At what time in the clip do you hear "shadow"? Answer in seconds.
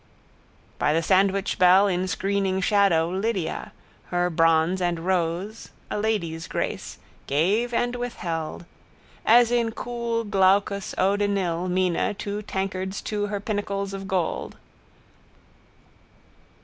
2.59-3.07